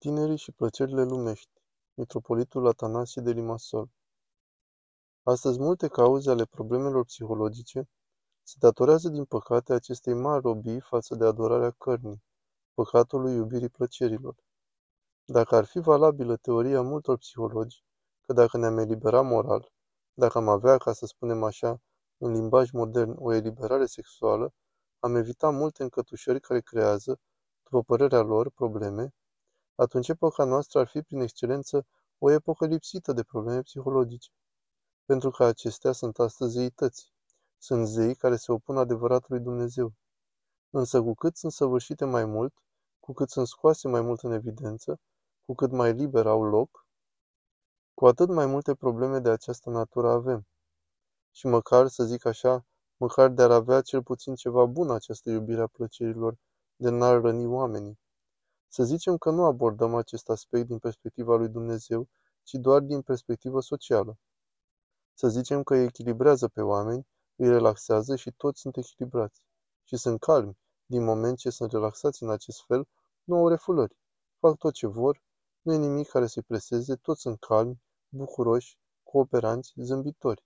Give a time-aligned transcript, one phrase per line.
[0.00, 1.50] Tinerii și plăcerile lumești.
[1.94, 3.88] Mitropolitul Atanasie de Limassol
[5.22, 7.88] Astăzi multe cauze ale problemelor psihologice
[8.42, 12.22] se datorează din păcate acestei mari robii față de adorarea cărnii,
[12.74, 14.34] păcatului iubirii plăcerilor.
[15.24, 17.84] Dacă ar fi valabilă teoria multor psihologi,
[18.26, 19.72] că dacă ne-am eliberat moral,
[20.14, 21.80] dacă am avea, ca să spunem așa,
[22.18, 24.52] în limbaj modern, o eliberare sexuală,
[24.98, 27.20] am evitat multe încătușări care creează,
[27.62, 29.12] după părerea lor, probleme,
[29.80, 31.86] atunci epoca noastră ar fi prin excelență
[32.18, 34.30] o epocă lipsită de probleme psihologice.
[35.04, 37.12] Pentru că acestea sunt astăzi zeități.
[37.58, 39.92] Sunt zei care se opun adevăratului Dumnezeu.
[40.70, 42.54] Însă cu cât sunt săvârșite mai mult,
[43.00, 45.00] cu cât sunt scoase mai mult în evidență,
[45.44, 46.86] cu cât mai liber au loc,
[47.94, 50.46] cu atât mai multe probleme de această natură avem.
[51.30, 52.66] Și măcar, să zic așa,
[52.96, 56.38] măcar de-ar avea cel puțin ceva bun această iubire a plăcerilor,
[56.76, 57.98] de n-ar răni oamenii.
[58.68, 62.08] Să zicem că nu abordăm acest aspect din perspectiva lui Dumnezeu,
[62.42, 64.18] ci doar din perspectivă socială.
[65.14, 69.42] Să zicem că îi echilibrează pe oameni, îi relaxează și toți sunt echilibrați.
[69.84, 72.88] Și sunt calmi, din moment ce sunt relaxați în acest fel,
[73.24, 73.96] nu au refulări.
[74.38, 75.22] Fac tot ce vor,
[75.60, 80.44] nu e nimic care să-i preseze, toți sunt calmi, bucuroși, cooperanți, zâmbitori.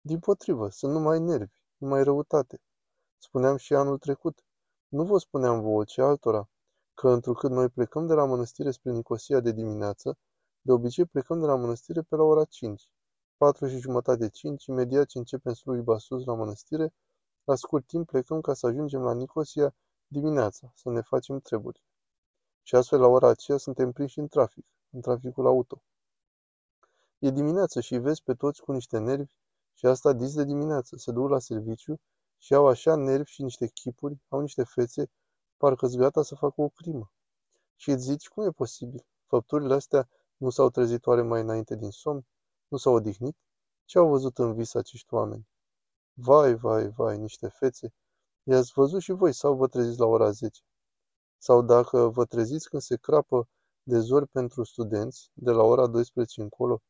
[0.00, 2.60] Din potrivă, sunt numai nervi, numai răutate.
[3.18, 4.44] Spuneam și anul trecut,
[4.88, 6.48] nu vă spuneam vouă, ci altora,
[7.00, 10.18] că întrucât noi plecăm de la mănăstire spre Nicosia de dimineață,
[10.60, 12.90] de obicei plecăm de la mănăstire pe la ora 5,
[13.36, 16.94] 4 și jumătate 5, imediat ce începem slujba sus la mănăstire,
[17.44, 19.74] la scurt timp plecăm ca să ajungem la Nicosia
[20.06, 21.84] dimineața, să ne facem treburi.
[22.62, 25.82] Și astfel la ora aceea suntem prinși în trafic, în traficul auto.
[27.18, 29.32] E dimineață și vezi pe toți cu niște nervi
[29.74, 32.00] și asta dis de dimineață, se duc la serviciu
[32.38, 35.10] și au așa nervi și niște chipuri, au niște fețe
[35.62, 37.12] parcă-s gata să facă o crimă.
[37.76, 39.06] Și îți zici, cum e posibil?
[39.26, 42.26] Făpturile astea nu s-au trezit oare mai înainte din somn?
[42.68, 43.36] Nu s-au odihnit?
[43.84, 45.48] Ce au văzut în vis acești oameni?
[46.12, 47.92] Vai, vai, vai, niște fețe!
[48.42, 50.60] I-ați văzut și voi sau vă treziți la ora 10?
[51.38, 53.48] Sau dacă vă treziți când se crapă
[53.82, 56.82] de zori pentru studenți, de la ora 12 încolo,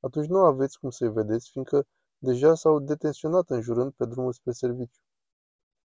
[0.00, 1.86] atunci nu aveți cum să-i vedeți, fiindcă
[2.18, 5.03] deja s-au detenționat înjurând pe drumul spre serviciu.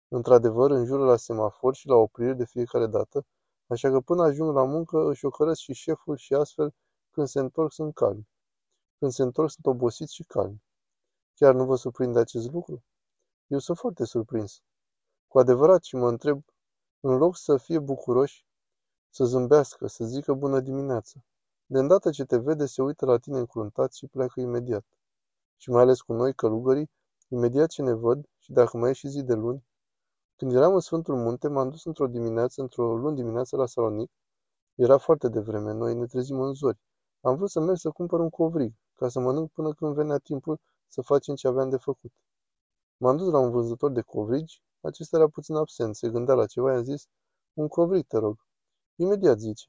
[0.08, 3.26] Într-adevăr, înjură la semafor și la oprire de fiecare dată,
[3.66, 6.74] așa că până ajung la muncă își ocărăsc și șeful și astfel,
[7.10, 8.28] când se întorc, sunt calmi.
[8.98, 10.62] Când se întorc, sunt obosiți și calmi.
[11.34, 12.84] Chiar nu vă surprinde acest lucru?
[13.46, 14.62] Eu sunt foarte surprins.
[15.26, 16.44] Cu adevărat și mă întreb,
[17.00, 18.46] în loc să fie bucuroși,
[19.10, 21.24] să zâmbească, să zică bună dimineață.
[21.66, 24.84] De îndată ce te vede, se uită la tine încruntat și pleacă imediat.
[25.56, 26.90] Și mai ales cu noi, călugării,
[27.28, 29.65] imediat ce ne văd, și dacă mai e și zi de luni,
[30.36, 34.10] când eram în Sfântul Munte, m-am dus într-o dimineață, într-o luni dimineață la Salonic.
[34.74, 36.78] Era foarte devreme, noi ne trezim în zori.
[37.20, 40.60] Am vrut să merg să cumpăr un covrig, ca să mănânc până când venea timpul
[40.88, 42.12] să facem ce aveam de făcut.
[42.96, 46.72] M-am dus la un vânzător de covrigi, acesta era puțin absent, se gândea la ceva,
[46.72, 47.06] i-am zis,
[47.52, 48.46] un covrig, te rog.
[48.96, 49.66] Imediat zice.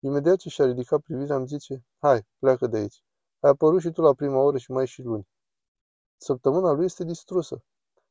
[0.00, 3.02] Imediat ce și-a ridicat privirea, îmi zice, hai, pleacă de aici.
[3.40, 5.28] Ai apărut și tu la prima oră și mai și luni.
[6.16, 7.62] Săptămâna lui este distrusă.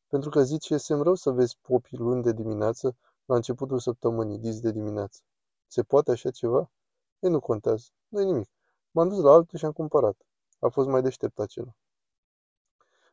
[0.07, 2.95] Pentru că zici, e semn rău să vezi popii luni de dimineață
[3.25, 5.21] la începutul săptămânii, dis de dimineață.
[5.67, 6.71] Se poate așa ceva?
[7.19, 7.87] Ei, nu contează.
[8.07, 8.49] nu e nimic.
[8.91, 10.25] M-am dus la altul și am cumpărat.
[10.59, 11.75] A fost mai deștept acela.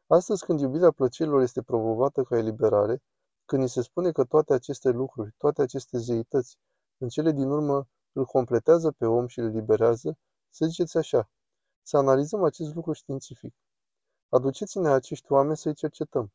[0.06, 3.02] Astăzi, când iubirea plăcerilor este promovată ca eliberare,
[3.44, 6.58] când ni se spune că toate aceste lucruri, toate aceste zeități,
[6.98, 10.18] în cele din urmă îl completează pe om și îl liberează,
[10.50, 11.30] să ziceți așa,
[11.82, 13.54] să analizăm acest lucru științific.
[14.28, 16.32] Aduceți-ne acești oameni să-i cercetăm.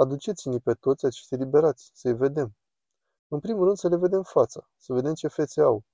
[0.00, 2.56] Aduceți-ne pe toți acești liberați, să-i vedem.
[3.28, 5.84] În primul rând să le vedem fața, să vedem ce fețe au,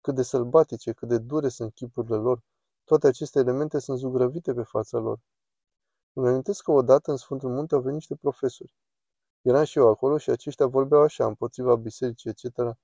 [0.00, 2.42] cât de sălbatice, cât de dure sunt chipurile lor.
[2.84, 5.20] Toate aceste elemente sunt zugrăvite pe fața lor.
[6.12, 8.74] Îmi amintesc că odată în Sfântul Munte au venit niște profesori.
[9.42, 12.76] Eram și eu acolo și aceștia vorbeau așa, împotriva bisericii, etc.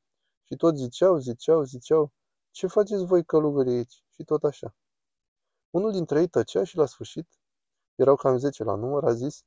[0.43, 2.12] Și tot ziceau, ziceau, ziceau,
[2.51, 4.05] ce faceți voi călugări aici?
[4.09, 4.75] Și tot așa.
[5.71, 7.29] Unul dintre ei tăcea și la sfârșit,
[7.94, 9.44] erau cam zece la număr, a zis,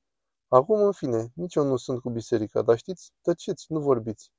[0.50, 4.32] Acum, în fine, nici eu nu sunt cu biserica, dar știți, tăceți, nu vorbiți.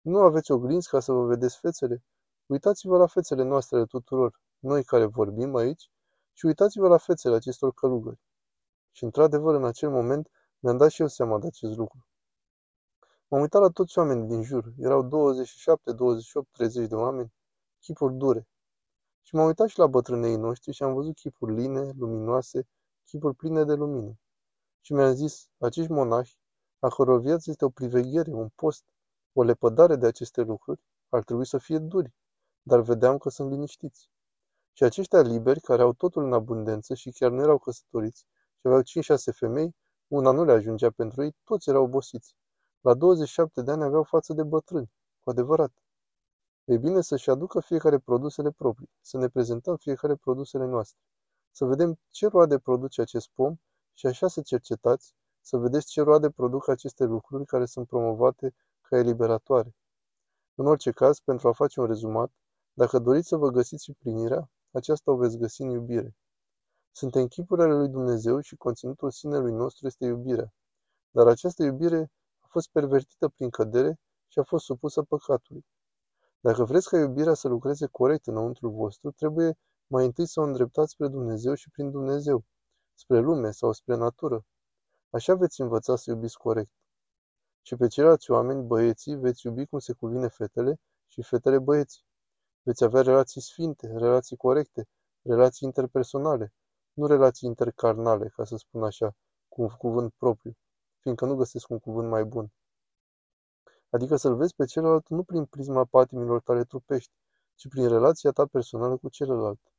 [0.00, 2.04] Nu aveți oglinzi ca să vă vedeți fețele?
[2.46, 5.90] Uitați-vă la fețele noastre tuturor, noi care vorbim aici,
[6.32, 8.20] și uitați-vă la fețele acestor călugări.
[8.90, 12.06] Și într-adevăr, în acel moment, mi-am dat și eu seama de acest lucru.
[13.28, 14.72] M-am uitat la toți oamenii din jur.
[14.78, 17.32] Erau 27, 28, 30 de oameni,
[17.80, 18.48] chipuri dure.
[19.22, 22.68] Și m-am uitat și la bătrânei noștri și am văzut chipuri line, luminoase,
[23.04, 24.16] chipuri pline de lumină.
[24.84, 26.38] Și mi-am zis, acești monahi,
[26.78, 28.84] a căror viață este o priveghere, un post,
[29.32, 32.12] o lepădare de aceste lucruri, ar trebui să fie duri.
[32.62, 34.10] dar vedeam că sunt liniștiți.
[34.72, 38.26] Și aceștia liberi, care au totul în abundență și chiar nu erau căsătoriți
[38.60, 38.84] și aveau 5-6
[39.32, 39.74] femei,
[40.08, 42.34] una nu le ajungea pentru ei, toți erau obosiți.
[42.80, 45.72] La 27 de ani aveau față de bătrâni, cu adevărat.
[46.64, 50.98] E bine să-și aducă fiecare produsele proprii, să ne prezentăm fiecare produsele noastre,
[51.50, 53.56] să vedem ce roade produce acest pom
[53.92, 58.96] și așa să cercetați, să vedeți ce roade produc aceste lucruri care sunt promovate ca
[58.96, 59.74] eliberatoare.
[60.54, 62.30] În orice caz, pentru a face un rezumat,
[62.72, 66.16] dacă doriți să vă găsiți împlinirea, aceasta o veți găsi în iubire.
[66.90, 70.52] Suntem chipurile lui Dumnezeu și conținutul sinelui nostru este iubirea.
[71.10, 75.64] Dar această iubire a fost pervertită prin cădere și a fost supusă păcatului.
[76.40, 80.90] Dacă vreți ca iubirea să lucreze corect înăuntru vostru, trebuie mai întâi să o îndreptați
[80.90, 82.44] spre Dumnezeu și prin Dumnezeu,
[83.02, 84.44] spre lume sau spre natură.
[85.10, 86.70] Așa veți învăța să iubiți corect.
[87.62, 92.02] Și pe ceilalți oameni, băieții, veți iubi cum se cuvine fetele și fetele băieții.
[92.62, 94.88] Veți avea relații sfinte, relații corecte,
[95.22, 96.52] relații interpersonale,
[96.92, 99.16] nu relații intercarnale, ca să spun așa,
[99.48, 100.56] cu un cuvânt propriu,
[100.98, 102.52] fiindcă nu găsesc un cuvânt mai bun.
[103.90, 107.12] Adică să-l vezi pe celălalt nu prin prisma patimilor tale trupești,
[107.54, 109.71] ci prin relația ta personală cu celălalt.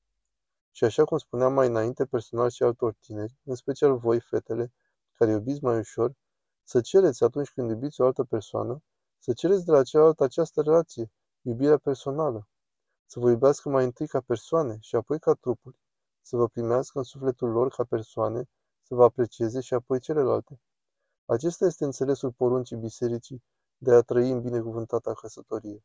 [0.75, 4.73] Și așa cum spuneam mai înainte personal și altor tineri, în special voi, fetele,
[5.13, 6.13] care iubiți mai ușor,
[6.63, 8.83] să cereți atunci când iubiți o altă persoană,
[9.19, 11.11] să cereți de la cealaltă această relație,
[11.41, 12.47] iubirea personală.
[13.05, 15.79] Să vă iubească mai întâi ca persoane și apoi ca trupuri,
[16.21, 18.49] să vă primească în sufletul lor ca persoane,
[18.81, 20.59] să vă aprecieze și apoi celelalte.
[21.25, 23.43] Acesta este înțelesul poruncii bisericii
[23.77, 25.83] de a trăi în binecuvântata căsătorie.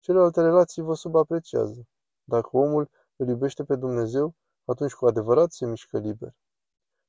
[0.00, 1.86] Celelalte relații vă subapreciază.
[2.24, 4.34] Dacă omul îl iubește pe Dumnezeu,
[4.64, 6.34] atunci cu adevărat se mișcă liber.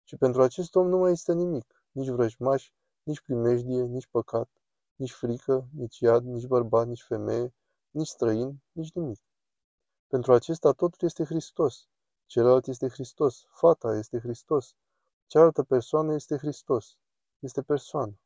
[0.03, 2.71] Și pentru acest om nu mai este nimic, nici vrăjmaș,
[3.03, 4.49] nici primejdie, nici păcat,
[4.95, 7.53] nici frică, nici iad, nici bărbat, nici femeie,
[7.89, 9.19] nici străin, nici nimic.
[10.07, 11.87] Pentru acesta totul este Hristos.
[12.25, 13.45] Celălalt este Hristos.
[13.49, 14.75] Fata este Hristos.
[15.25, 16.97] Cealaltă persoană este Hristos.
[17.39, 18.19] Este persoană.